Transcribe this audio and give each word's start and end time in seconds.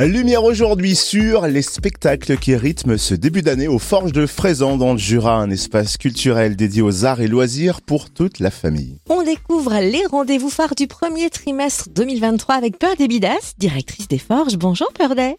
Lumière 0.00 0.42
aujourd'hui 0.42 0.96
sur 0.96 1.46
les 1.46 1.62
spectacles 1.62 2.36
qui 2.36 2.56
rythment 2.56 2.98
ce 2.98 3.14
début 3.14 3.42
d'année 3.42 3.68
aux 3.68 3.78
Forges 3.78 4.12
de 4.12 4.26
Fraisan 4.26 4.76
dans 4.76 4.92
le 4.92 4.98
Jura, 4.98 5.36
un 5.36 5.50
espace 5.50 5.96
culturel 5.96 6.56
dédié 6.56 6.82
aux 6.82 7.04
arts 7.04 7.20
et 7.20 7.28
loisirs 7.28 7.80
pour 7.80 8.12
toute 8.12 8.40
la 8.40 8.50
famille. 8.50 8.98
On 9.08 9.22
découvre 9.22 9.72
les 9.74 10.04
rendez-vous 10.06 10.50
phares 10.50 10.74
du 10.74 10.88
premier 10.88 11.30
trimestre 11.30 11.88
2023 11.94 12.56
avec 12.56 12.78
Peur 12.78 12.96
des 12.96 13.06
Bidas, 13.06 13.54
directrice 13.56 14.08
des 14.08 14.18
Forges. 14.18 14.56
Bonjour 14.56 14.92
Peur 14.92 15.14
des. 15.14 15.36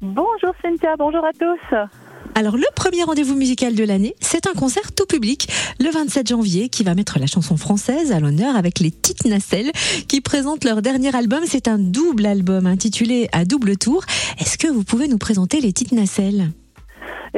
Bonjour 0.00 0.54
Cynthia, 0.62 0.94
bonjour 0.96 1.24
à 1.24 1.32
tous. 1.32 1.76
Alors 2.38 2.58
le 2.58 2.66
premier 2.76 3.02
rendez-vous 3.02 3.34
musical 3.34 3.74
de 3.74 3.82
l'année, 3.82 4.14
c'est 4.20 4.46
un 4.46 4.52
concert 4.52 4.94
tout 4.94 5.06
public 5.06 5.48
le 5.80 5.90
27 5.90 6.28
janvier 6.28 6.68
qui 6.68 6.84
va 6.84 6.94
mettre 6.94 7.18
la 7.18 7.26
chanson 7.26 7.56
française 7.56 8.12
à 8.12 8.20
l'honneur 8.20 8.56
avec 8.56 8.78
les 8.78 8.90
Petites 8.90 9.24
Nacelles 9.24 9.72
qui 10.06 10.20
présentent 10.20 10.64
leur 10.64 10.82
dernier 10.82 11.16
album. 11.16 11.44
C'est 11.46 11.66
un 11.66 11.78
double 11.78 12.26
album 12.26 12.66
intitulé 12.66 13.30
À 13.32 13.46
double 13.46 13.78
tour. 13.78 14.04
Est-ce 14.38 14.58
que 14.58 14.68
vous 14.70 14.84
pouvez 14.84 15.08
nous 15.08 15.16
présenter 15.16 15.62
les 15.62 15.68
Petites 15.68 15.92
Nacelles? 15.92 16.50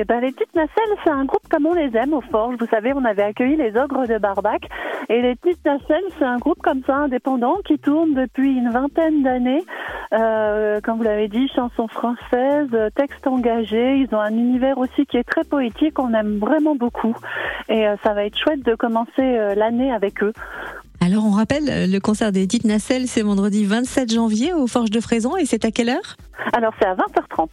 Eh 0.00 0.04
ben, 0.04 0.20
les 0.20 0.32
Petites 0.32 0.54
Nacelles, 0.54 0.96
c'est 1.04 1.10
un 1.10 1.24
groupe 1.24 1.46
comme 1.48 1.66
on 1.66 1.74
les 1.74 1.90
aime 1.96 2.12
au 2.12 2.20
Forges. 2.20 2.56
Vous 2.58 2.68
savez, 2.68 2.92
on 2.92 3.04
avait 3.04 3.22
accueilli 3.22 3.56
les 3.56 3.76
Ogres 3.76 4.06
de 4.06 4.18
Barbac. 4.18 4.62
Et 5.08 5.22
les 5.22 5.34
Petites 5.34 5.64
Nacelles, 5.64 6.04
c'est 6.18 6.24
un 6.24 6.38
groupe 6.38 6.60
comme 6.62 6.82
ça, 6.86 6.96
indépendant, 6.96 7.56
qui 7.64 7.78
tourne 7.78 8.14
depuis 8.14 8.52
une 8.52 8.70
vingtaine 8.70 9.22
d'années. 9.22 9.64
Euh, 10.12 10.80
comme 10.80 10.98
vous 10.98 11.04
l'avez 11.04 11.28
dit, 11.28 11.48
chansons 11.54 11.88
françaises, 11.88 12.70
textes 12.94 13.26
engagés. 13.26 13.96
Ils 13.96 14.14
ont 14.14 14.20
un 14.20 14.32
univers 14.32 14.78
aussi 14.78 15.06
qui 15.06 15.16
est 15.16 15.24
très 15.24 15.44
poétique. 15.44 15.98
On 15.98 16.12
aime 16.14 16.38
vraiment 16.38 16.74
beaucoup. 16.74 17.14
Et 17.68 17.86
euh, 17.86 17.96
ça 18.02 18.14
va 18.14 18.24
être 18.24 18.38
chouette 18.38 18.64
de 18.64 18.74
commencer 18.74 19.10
euh, 19.18 19.54
l'année 19.54 19.92
avec 19.92 20.22
eux. 20.22 20.32
Alors 21.00 21.24
on 21.24 21.30
rappelle, 21.30 21.90
le 21.90 21.98
concert 22.00 22.32
des 22.32 22.44
Petites 22.44 22.64
Nacelles, 22.64 23.06
c'est 23.06 23.22
vendredi 23.22 23.64
27 23.64 24.12
janvier 24.12 24.52
au 24.52 24.66
Forges 24.66 24.90
de 24.90 25.00
Fraisan 25.00 25.36
et 25.36 25.46
c'est 25.46 25.64
à 25.64 25.70
quelle 25.70 25.90
heure? 25.90 26.16
Alors 26.52 26.72
c'est 26.80 26.88
à 26.88 26.94
20h30. 26.94 27.48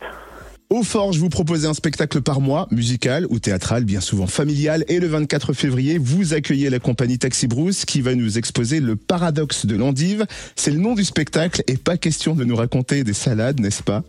Au 0.71 0.81
Forge, 0.81 1.19
vous 1.19 1.29
proposez 1.29 1.67
un 1.67 1.75
spectacle 1.75 2.21
par 2.21 2.41
mois, 2.41 2.67
musical 2.71 3.27
ou 3.29 3.37
théâtral, 3.37 3.85
bien 3.85 3.99
souvent 3.99 4.25
familial. 4.25 4.83
Et 4.87 4.99
le 4.99 5.05
24 5.05 5.53
février, 5.53 5.99
vous 5.99 6.33
accueillez 6.33 6.71
la 6.71 6.79
compagnie 6.79 7.19
Taxi 7.19 7.47
Bruce 7.47 7.85
qui 7.85 8.01
va 8.01 8.15
nous 8.15 8.39
exposer 8.39 8.79
le 8.79 8.95
paradoxe 8.95 9.67
de 9.67 9.75
l'endive. 9.75 10.25
C'est 10.55 10.71
le 10.71 10.79
nom 10.79 10.95
du 10.95 11.03
spectacle 11.03 11.61
et 11.67 11.77
pas 11.77 11.97
question 11.97 12.33
de 12.33 12.43
nous 12.43 12.55
raconter 12.55 13.03
des 13.03 13.13
salades, 13.13 13.59
n'est-ce 13.59 13.83
pas? 13.83 14.01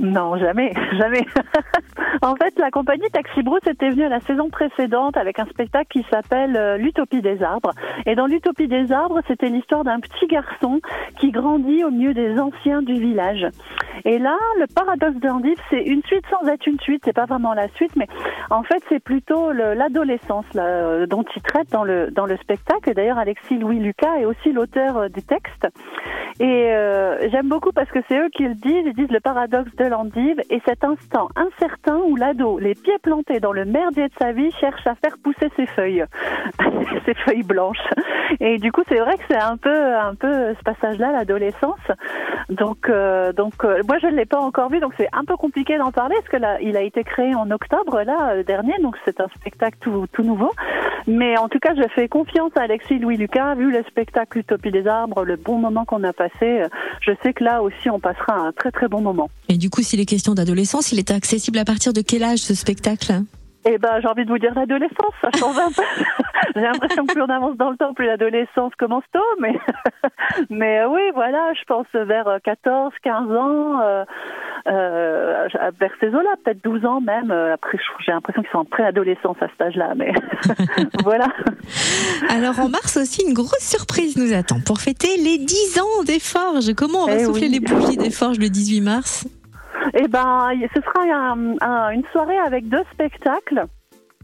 Non, 0.00 0.36
jamais, 0.36 0.72
jamais. 0.98 1.24
en 2.22 2.34
fait, 2.34 2.58
la 2.58 2.70
compagnie 2.70 3.08
Taxi 3.12 3.42
Bruce 3.42 3.66
était 3.66 3.90
venue 3.90 4.04
à 4.04 4.08
la 4.08 4.20
saison 4.20 4.50
précédente 4.50 5.16
avec 5.16 5.38
un 5.38 5.46
spectacle 5.46 5.88
qui 5.90 6.04
s'appelle 6.10 6.56
euh, 6.56 6.76
L'Utopie 6.76 7.22
des 7.22 7.42
arbres. 7.42 7.72
Et 8.06 8.16
dans 8.16 8.26
L'Utopie 8.26 8.68
des 8.68 8.90
arbres, 8.92 9.20
c'était 9.28 9.48
l'histoire 9.48 9.84
d'un 9.84 10.00
petit 10.00 10.26
garçon 10.26 10.80
qui 11.20 11.30
grandit 11.30 11.84
au 11.84 11.90
milieu 11.90 12.14
des 12.14 12.38
anciens 12.38 12.82
du 12.82 12.94
village. 12.94 13.46
Et 14.04 14.18
là, 14.18 14.36
le 14.58 14.66
paradoxe 14.66 15.16
d'Andiv, 15.16 15.56
c'est 15.70 15.82
une 15.82 16.02
suite 16.04 16.24
sans 16.30 16.46
être 16.48 16.66
une 16.66 16.78
suite. 16.80 17.02
C'est 17.04 17.14
pas 17.14 17.26
vraiment 17.26 17.54
la 17.54 17.68
suite, 17.74 17.94
mais 17.96 18.06
en 18.50 18.62
fait, 18.62 18.82
c'est 18.88 19.00
plutôt 19.00 19.52
l'adolescence 19.52 20.46
euh, 20.56 21.06
dont 21.06 21.24
il 21.34 21.42
traite 21.42 21.70
dans 21.70 21.84
le 21.84 22.10
dans 22.10 22.26
le 22.26 22.36
spectacle. 22.38 22.90
Et 22.90 22.94
d'ailleurs, 22.94 23.18
Alexis 23.18 23.58
Louis 23.58 23.78
Lucas 23.78 24.18
est 24.18 24.24
aussi 24.24 24.52
l'auteur 24.52 24.96
euh, 24.96 25.08
des 25.08 25.22
textes. 25.22 25.68
Et 26.38 26.70
j'aime 27.30 27.48
beaucoup 27.48 27.70
parce 27.70 27.90
que 27.90 27.98
c'est 28.08 28.18
eux 28.18 28.30
qui 28.34 28.44
le 28.44 28.54
disent. 28.54 28.86
Ils 28.86 28.94
disent 28.94 29.10
le 29.10 29.20
paradoxe 29.20 29.74
de 29.76 29.84
l'endive 29.84 30.40
et 30.48 30.62
cet 30.66 30.84
instant 30.84 31.28
incertain 31.36 31.98
où 32.06 32.16
l'ado, 32.16 32.58
les 32.58 32.74
pieds 32.74 32.98
plantés 33.02 33.40
dans 33.40 33.52
le 33.52 33.66
merdier 33.66 34.08
de 34.08 34.14
sa 34.18 34.32
vie, 34.32 34.50
cherche 34.52 34.86
à 34.86 34.94
faire 34.94 35.16
pousser 35.22 35.50
ses 35.56 35.66
feuilles, 35.66 36.04
ses 37.04 37.14
feuilles 37.14 37.42
blanches. 37.42 37.76
Et 38.38 38.58
du 38.58 38.72
coup, 38.72 38.82
c'est 38.88 39.00
vrai 39.00 39.16
que 39.16 39.24
c'est 39.28 39.40
un 39.40 39.56
peu, 39.56 39.94
un 39.96 40.14
peu 40.14 40.54
ce 40.54 40.62
passage-là, 40.62 41.12
l'adolescence. 41.12 41.80
Donc, 42.50 42.88
euh, 42.88 43.32
donc, 43.32 43.64
euh, 43.64 43.82
moi, 43.86 43.98
je 44.00 44.08
ne 44.08 44.16
l'ai 44.16 44.26
pas 44.26 44.40
encore 44.40 44.70
vu, 44.70 44.80
donc 44.80 44.92
c'est 44.96 45.08
un 45.12 45.24
peu 45.24 45.36
compliqué 45.36 45.78
d'en 45.78 45.92
parler 45.92 46.16
parce 46.16 46.28
que 46.28 46.36
là, 46.36 46.60
il 46.60 46.76
a 46.76 46.82
été 46.82 47.04
créé 47.04 47.34
en 47.34 47.50
octobre 47.50 48.02
là 48.02 48.32
euh, 48.32 48.42
dernier, 48.42 48.74
donc 48.82 48.96
c'est 49.04 49.20
un 49.20 49.28
spectacle 49.36 49.78
tout, 49.80 50.06
tout 50.12 50.24
nouveau. 50.24 50.50
Mais 51.06 51.38
en 51.38 51.48
tout 51.48 51.60
cas, 51.60 51.74
je 51.76 51.88
fais 51.94 52.08
confiance 52.08 52.50
à 52.56 52.62
Alexis 52.62 52.98
Louis 52.98 53.16
Lucas, 53.16 53.54
vu 53.54 53.70
le 53.70 53.82
spectacle 53.84 54.38
Utopie 54.38 54.70
des 54.70 54.86
arbres, 54.86 55.24
le 55.24 55.36
bon 55.36 55.58
moment 55.58 55.84
qu'on 55.84 56.02
a 56.04 56.12
passé. 56.12 56.64
Je 57.00 57.12
sais 57.22 57.32
que 57.32 57.44
là 57.44 57.62
aussi, 57.62 57.88
on 57.88 58.00
passera 58.00 58.34
un 58.34 58.52
très 58.52 58.70
très 58.70 58.88
bon 58.88 59.00
moment. 59.00 59.30
Et 59.48 59.56
du 59.56 59.70
coup, 59.70 59.82
s'il 59.82 60.00
est 60.00 60.06
question 60.06 60.34
d'adolescence, 60.34 60.92
il 60.92 60.98
est 60.98 61.10
accessible 61.10 61.58
à 61.58 61.64
partir 61.64 61.92
de 61.92 62.02
quel 62.02 62.22
âge 62.22 62.38
ce 62.38 62.54
spectacle? 62.54 63.22
Eh 63.74 63.78
ben, 63.78 64.00
j'ai 64.00 64.08
envie 64.08 64.24
de 64.24 64.30
vous 64.30 64.38
dire 64.38 64.52
l'adolescence, 64.54 65.14
ça 65.20 65.30
change 65.38 65.58
un 65.58 65.70
peu. 65.70 65.82
j'ai 66.54 66.62
l'impression 66.62 67.06
que 67.06 67.12
plus 67.12 67.22
on 67.22 67.28
avance 67.28 67.56
dans 67.56 67.70
le 67.70 67.76
temps, 67.76 67.94
plus 67.94 68.06
l'adolescence 68.06 68.72
commence 68.78 69.04
tôt, 69.12 69.20
mais, 69.40 69.54
mais 70.50 70.80
euh, 70.80 70.88
oui, 70.88 71.02
voilà, 71.14 71.52
je 71.54 71.64
pense 71.64 71.86
vers 71.92 72.38
14, 72.42 72.92
15 73.02 73.30
ans, 73.30 73.80
euh, 73.80 74.04
euh, 74.68 75.48
vers 75.78 75.92
ces 76.00 76.08
eaux-là, 76.08 76.34
peut-être 76.44 76.62
12 76.64 76.84
ans 76.84 77.00
même. 77.00 77.30
Après, 77.30 77.78
j'ai 78.04 78.12
l'impression 78.12 78.42
qu'ils 78.42 78.50
sont 78.50 78.58
en 78.58 78.64
préadolescence 78.64 79.36
à 79.40 79.48
cet 79.48 79.60
âge-là, 79.60 79.92
mais 79.96 80.12
voilà. 81.04 81.28
Alors, 82.28 82.58
en 82.60 82.68
mars 82.68 82.96
aussi, 82.96 83.24
une 83.26 83.34
grosse 83.34 83.58
surprise 83.60 84.16
nous 84.16 84.32
attend 84.32 84.60
pour 84.64 84.80
fêter 84.80 85.16
les 85.16 85.38
10 85.38 85.80
ans 85.80 86.04
des 86.04 86.20
forges. 86.20 86.74
Comment 86.74 87.04
on 87.04 87.06
va 87.06 87.16
eh 87.16 87.24
souffler 87.24 87.48
les 87.48 87.60
bougies 87.60 87.96
des 87.96 88.10
forges 88.10 88.38
le 88.38 88.48
18 88.48 88.80
mars? 88.80 89.26
Eh 89.94 90.08
ben, 90.08 90.50
ce 90.74 90.80
sera 90.80 91.92
une 91.92 92.04
soirée 92.12 92.38
avec 92.38 92.68
deux 92.68 92.84
spectacles. 92.92 93.66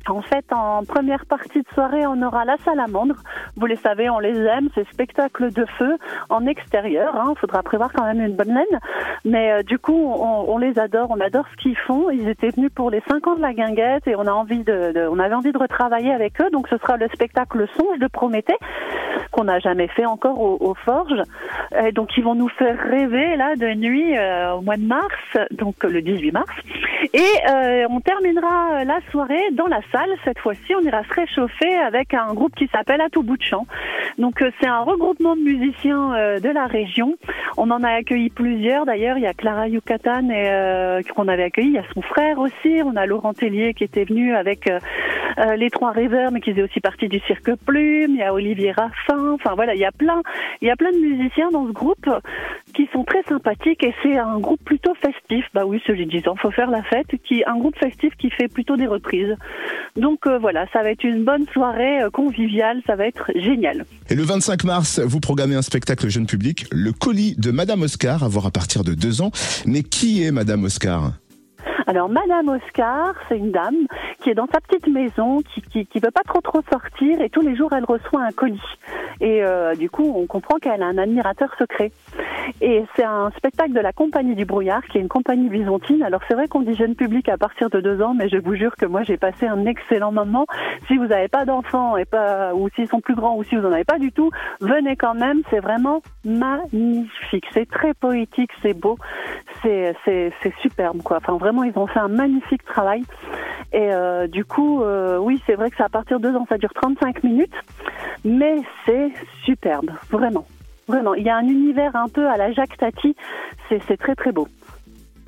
En 0.09 0.23
fait, 0.23 0.45
en 0.53 0.85
première 0.85 1.27
partie 1.27 1.63
de 1.63 1.69
soirée, 1.75 2.07
on 2.07 2.23
aura 2.23 2.45
la 2.45 2.57
salamandre. 2.59 3.17
Vous 3.57 3.67
les 3.67 3.77
savez, 3.77 4.09
on 4.09 4.21
les 4.21 4.39
aime, 4.39 4.69
ces 4.75 4.85
spectacles 4.93 5.53
de 5.53 5.67
feu 5.79 5.97
en 6.29 6.47
extérieur. 6.47 7.13
Il 7.15 7.31
hein. 7.31 7.35
faudra 7.41 7.63
prévoir 7.65 7.93
quand 7.93 8.05
même 8.05 8.21
une 8.21 8.37
bonne 8.37 8.55
laine. 8.55 8.81
Mais 9.25 9.51
euh, 9.53 9.63
du 9.63 9.79
coup, 9.79 9.97
on, 9.97 10.59
les 10.59 10.79
adore, 10.79 11.09
on 11.11 11.21
adore 11.21 11.47
ce 11.51 11.63
qu'ils 11.63 11.77
font. 11.77 12.11
Ils 12.11 12.29
étaient 12.29 12.51
venus 12.51 12.71
pour 12.73 12.91
les 12.91 13.03
5 13.09 13.27
ans 13.27 13.35
de 13.35 13.43
la 13.43 13.53
guinguette 13.53 14.07
et 14.07 14.15
on 14.15 14.27
a 14.27 14.33
envie 14.33 14.63
de, 14.63 15.09
on 15.11 15.19
avait 15.19 15.35
envie 15.35 15.53
de 15.53 15.59
retravailler 15.59 16.13
avec 16.13 16.41
eux. 16.41 16.51
Donc, 16.51 16.69
ce 16.69 16.79
sera 16.79 16.97
le 16.97 17.09
spectacle 17.09 17.67
Songe 17.77 17.99
de 17.99 18.07
Prométhée 18.07 18.59
qu'on 19.31 19.45
n'a 19.45 19.59
jamais 19.59 19.89
fait 19.89 20.07
encore 20.07 20.41
aux, 20.41 20.75
Forges. 20.85 21.23
Et 21.85 21.93
donc, 21.93 22.11
ils 22.17 22.25
vont 22.25 22.35
nous 22.35 22.49
faire 22.49 22.79
rêver 22.79 23.37
là 23.37 23.57
de 23.57 23.75
nuit 23.75 24.17
euh, 24.17 24.53
au 24.53 24.61
mois 24.61 24.77
de 24.77 24.87
mars, 24.87 25.39
donc 25.53 25.83
le 25.85 26.03
18 26.03 26.33
mars. 26.33 26.53
Et 27.13 27.21
euh, 27.49 27.87
on 27.91 28.01
terminera 28.01 28.85
la 28.85 28.99
soirée 29.11 29.51
dans 29.53 29.67
la 29.67 29.81
salle. 29.93 30.11
Cette 30.25 30.39
fois-ci, 30.39 30.75
on 30.75 30.81
ira 30.81 31.03
se 31.05 31.15
réchauffer 31.15 31.75
avec 31.77 32.15
un 32.15 32.35
groupe 32.35 32.55
qui 32.55 32.69
s'appelle 32.69 33.01
À 33.01 33.09
tout. 33.11 33.25
Donc 34.19 34.41
euh, 34.41 34.51
c'est 34.61 34.69
un 34.69 34.81
regroupement 34.81 35.37
de 35.37 35.41
musiciens 35.41 36.15
euh, 36.15 36.41
de 36.41 36.49
la 36.49 36.67
région. 36.67 37.17
On 37.57 37.71
en 37.71 37.83
a 37.83 37.91
accueilli 37.91 38.31
plusieurs. 38.31 38.87
D'ailleurs, 38.87 39.19
il 39.19 39.25
y 39.25 39.27
a 39.27 39.35
Clara 39.35 39.69
Yucatan 39.69 40.31
et 40.31 41.03
qu'on 41.15 41.29
avait 41.29 41.45
accueilli. 41.45 41.69
Il 41.69 41.75
y 41.75 41.79
a 41.79 41.85
son 41.93 42.03
frère 42.03 42.39
aussi. 42.39 42.83
On 42.85 42.97
a 42.97 43.07
Laurent 43.07 43.35
Tellier 43.35 43.75
qui 43.75 43.85
était 43.85 44.05
venu 44.05 44.35
avec 44.35 44.71
les 45.57 45.71
Trois 45.71 45.93
Rivers, 45.93 46.31
mais 46.33 46.41
qui 46.41 46.51
faisait 46.51 46.63
aussi 46.63 46.81
partie 46.81 47.09
du 47.09 47.21
Cirque 47.21 47.55
Plume. 47.65 48.13
Il 48.15 48.17
y 48.17 48.23
a 48.23 48.33
Olivier 48.33 48.73
Raffin. 48.73 49.33
Enfin 49.33 49.55
voilà, 49.55 49.75
il 49.75 49.81
y 49.81 49.85
a 49.85 49.93
plein, 49.93 50.23
il 50.61 50.69
y 50.69 50.71
a 50.71 50.77
plein 50.77 50.93
de 50.93 50.99
musiciens 50.99 51.51
dans 51.51 51.67
ce 51.67 51.73
groupe 51.73 52.09
qui 52.75 52.89
sont 52.93 53.05
très 53.05 53.23
sympathiques 53.25 53.83
et 53.85 53.95
c'est 54.03 54.19
un 54.19 54.39
groupe 54.39 54.63
plutôt 54.65 54.95
festif. 54.95 55.45
Bah 55.55 55.65
oui, 55.67 55.81
celui 55.87 56.07
disant, 56.07 56.37
faut 56.37 56.51
faire 56.51 56.71
la 56.71 56.83
fête. 56.83 57.07
Qui 57.25 57.43
un 57.47 57.59
groupe 57.59 57.77
festif 57.79 58.13
qui 58.19 58.31
fait 58.31 58.49
plutôt 58.49 58.77
des 58.77 58.87
reprises. 58.87 59.35
Donc 59.97 60.27
euh, 60.27 60.39
voilà, 60.39 60.67
ça 60.73 60.83
va 60.83 60.91
être 60.91 61.05
une 61.05 61.25
bonne 61.25 61.47
soirée 61.53 62.03
euh, 62.03 62.11
conviviale, 62.11 62.83
ça 62.87 62.97
va 62.97 63.07
être 63.07 63.31
génial. 63.35 63.85
Et 64.11 64.15
le 64.15 64.23
25 64.23 64.65
mars, 64.65 65.01
vous 65.01 65.21
programmez 65.21 65.55
un 65.55 65.63
spectacle 65.63 66.09
jeune 66.09 66.27
public, 66.27 66.67
le 66.71 66.93
colis 66.93 67.35
de 67.37 67.51
Madame 67.51 67.83
Oscar, 67.83 68.23
à 68.23 68.29
voir 68.29 68.47
à 68.47 68.51
partir 68.51 68.85
de 68.85 68.95
deux 68.95 69.23
ans. 69.23 69.31
Mais 69.65 69.83
qui 69.83 70.23
est 70.25 70.31
Madame 70.31 70.65
Oscar? 70.65 71.13
Alors, 71.87 72.09
Madame 72.09 72.49
Oscar, 72.49 73.15
c'est 73.29 73.39
une 73.39 73.53
dame 73.53 73.87
qui 74.21 74.31
est 74.31 74.35
dans 74.35 74.49
sa 74.53 74.61
petite 74.61 74.89
maison, 74.89 75.41
qui, 75.43 75.63
qui, 75.63 75.87
qui 75.87 76.01
veut 76.01 76.11
pas 76.11 76.23
trop 76.27 76.41
trop 76.41 76.61
sortir, 76.71 77.21
et 77.21 77.31
tous 77.31 77.43
les 77.43 77.55
jours 77.55 77.73
elle 77.73 77.85
reçoit 77.85 78.23
un 78.23 78.33
colis. 78.33 78.61
Et 79.21 79.45
euh, 79.45 79.75
du 79.77 79.89
coup, 79.89 80.13
on 80.17 80.27
comprend 80.27 80.59
qu'elle 80.59 80.83
a 80.83 80.87
un 80.87 80.99
admirateur 80.99 81.55
secret. 81.59 81.93
Et 82.61 82.85
c'est 82.95 83.05
un 83.05 83.31
spectacle 83.37 83.73
de 83.73 83.81
la 83.81 83.93
Compagnie 83.93 84.35
du 84.35 84.45
Brouillard, 84.45 84.83
qui 84.87 84.99
est 84.99 85.01
une 85.01 85.09
compagnie 85.09 85.49
byzantine. 85.49 86.03
Alors 86.03 86.21
c'est 86.29 86.35
vrai 86.35 86.49
qu'on 86.49 86.63
dit 86.63 86.75
jeune 86.75 86.95
public 86.95 87.29
à 87.29 87.37
partir 87.37 87.71
de 87.71 87.81
deux 87.81 88.03
ans, 88.03 88.15
mais 88.15 88.29
je 88.29 88.37
vous 88.37 88.55
jure 88.55 88.75
que 88.77 88.87
moi 88.87 89.03
j'ai 89.03 89.17
passé 89.17 89.47
un 89.47 89.65
excellent 89.67 90.13
moment. 90.13 90.47
Si 90.89 90.97
vous 90.97 91.07
n'avez 91.07 91.29
pas 91.29 91.45
d'enfants 91.45 91.97
et 91.97 92.05
pas, 92.05 92.55
ou 92.55 92.69
s'ils 92.71 92.89
sont 92.89 93.01
plus 93.01 93.15
grands, 93.15 93.37
ou 93.37 93.45
si 93.45 93.57
vous 93.57 93.67
en 93.67 93.73
avez 93.73 93.85
pas 93.85 93.99
du 93.99 94.13
tout, 94.13 94.31
venez 94.61 94.97
quand 94.97 95.15
même. 95.15 95.43
C'est 95.51 95.61
vraiment 95.61 96.03
magnifique. 96.25 97.47
C'est 97.53 97.69
très 97.69 97.95
poétique, 97.95 98.51
c'est 98.63 98.75
beau, 98.75 98.97
c'est 100.05 100.55
superbe 100.63 101.03
quoi. 101.03 101.19
Enfin 101.19 101.37
vraiment, 101.37 101.63
ils 101.65 101.77
ont 101.77 101.87
fait 101.87 101.99
un 101.99 102.09
magnifique 102.09 102.65
travail. 102.65 103.03
Et 103.73 103.93
euh, 103.93 104.27
du 104.27 104.45
coup, 104.45 104.83
euh, 104.83 105.19
oui, 105.19 105.43
c'est 105.47 105.55
vrai 105.55 105.71
que 105.71 105.77
c'est 105.77 105.83
à 105.83 105.89
partir 105.89 106.21
de 106.21 106.29
deux 106.29 106.37
ans, 106.37 106.47
ça 106.49 106.57
dure 106.57 106.73
35 106.75 107.25
minutes, 107.25 107.55
mais 108.25 108.57
c'est 108.85 109.11
superbe, 109.45 109.91
vraiment. 110.11 110.47
Vraiment, 110.89 111.15
il 111.15 111.25
y 111.25 111.29
a 111.29 111.37
un 111.37 111.47
univers 111.47 111.97
un 111.97 112.09
peu 112.09 112.29
à 112.29 112.37
la 112.37 112.53
Jacques 112.53 112.77
Tati, 112.77 113.17
c'est 113.69 113.97
très 113.97 114.15
très 114.15 114.31
beau. 114.31 114.47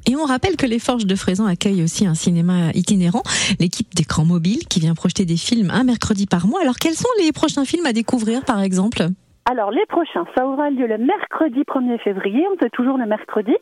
Et 0.06 0.16
on 0.16 0.24
rappelle 0.24 0.56
que 0.56 0.66
les 0.66 0.78
Forges 0.78 1.04
de 1.04 1.16
Fraisan 1.16 1.46
accueillent 1.46 1.82
aussi 1.82 2.06
un 2.06 2.14
cinéma 2.14 2.70
itinérant, 2.74 3.22
l'équipe 3.58 3.94
d'écran 3.94 4.24
mobile 4.24 4.66
qui 4.68 4.80
vient 4.80 4.94
projeter 4.94 5.26
des 5.26 5.36
films 5.36 5.70
un 5.70 5.84
mercredi 5.84 6.26
par 6.26 6.46
mois. 6.46 6.62
Alors 6.62 6.76
quels 6.76 6.94
sont 6.94 7.08
les 7.20 7.32
prochains 7.32 7.64
films 7.64 7.84
à 7.86 7.92
découvrir 7.92 8.44
par 8.44 8.60
exemple? 8.60 9.08
Alors, 9.50 9.70
les 9.70 9.86
prochains, 9.86 10.26
ça 10.36 10.46
aura 10.46 10.68
lieu 10.68 10.86
le 10.86 10.98
mercredi 10.98 11.60
1er 11.60 11.98
février, 12.00 12.44
on 12.52 12.58
fait 12.58 12.68
toujours 12.68 12.98
le 12.98 13.06
mercredi. 13.06 13.54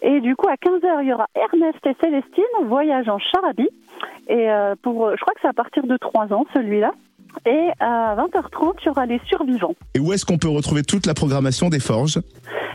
Et 0.00 0.20
du 0.20 0.36
coup, 0.36 0.46
à 0.46 0.54
15h, 0.54 1.02
il 1.02 1.08
y 1.08 1.12
aura 1.12 1.26
Ernest 1.34 1.84
et 1.84 1.96
Célestine, 2.00 2.44
voyage 2.68 3.08
en 3.08 3.18
charabie. 3.18 3.68
Et 4.28 4.48
euh, 4.48 4.76
pour, 4.80 5.10
je 5.10 5.20
crois 5.20 5.34
que 5.34 5.40
c'est 5.42 5.48
à 5.48 5.52
partir 5.52 5.84
de 5.84 5.96
3 5.96 6.32
ans, 6.32 6.46
celui-là. 6.54 6.92
Et 7.44 7.70
à 7.80 8.14
20h30, 8.14 8.74
il 8.82 8.86
y 8.86 8.88
aura 8.90 9.06
les 9.06 9.20
survivants. 9.26 9.74
Et 9.94 9.98
où 9.98 10.12
est-ce 10.12 10.24
qu'on 10.24 10.38
peut 10.38 10.48
retrouver 10.48 10.84
toute 10.84 11.06
la 11.06 11.14
programmation 11.14 11.70
des 11.70 11.80
forges? 11.80 12.20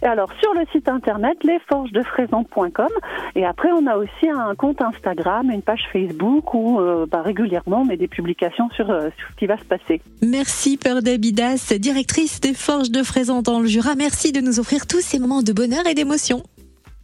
Alors, 0.07 0.29
sur 0.41 0.53
le 0.53 0.65
site 0.71 0.89
internet, 0.89 1.37
lesforgesdefraisans.com. 1.43 2.87
Et 3.35 3.45
après, 3.45 3.69
on 3.71 3.85
a 3.87 3.97
aussi 3.97 4.29
un 4.29 4.55
compte 4.55 4.81
Instagram, 4.81 5.49
une 5.51 5.61
page 5.61 5.87
Facebook 5.91 6.53
où 6.53 6.79
euh, 6.79 7.05
bah, 7.05 7.21
régulièrement 7.21 7.81
on 7.81 7.85
met 7.85 7.97
des 7.97 8.07
publications 8.07 8.69
sur, 8.71 8.89
euh, 8.89 9.09
sur 9.17 9.29
ce 9.29 9.35
qui 9.35 9.45
va 9.45 9.57
se 9.57 9.65
passer. 9.65 10.01
Merci 10.21 10.77
Peur 10.77 11.01
d'Abidas, 11.01 11.73
directrice 11.79 12.41
des 12.41 12.53
Forges 12.53 12.91
de 12.91 13.03
Fraisan 13.03 13.41
dans 13.41 13.59
le 13.59 13.67
Jura. 13.67 13.95
Merci 13.95 14.31
de 14.31 14.41
nous 14.41 14.59
offrir 14.59 14.87
tous 14.87 15.01
ces 15.01 15.19
moments 15.19 15.41
de 15.41 15.53
bonheur 15.53 15.85
et 15.87 15.93
d'émotion. 15.93 16.43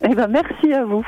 Eh 0.01 0.13
ben, 0.15 0.27
merci 0.27 0.73
à 0.73 0.83
vous. 0.83 1.05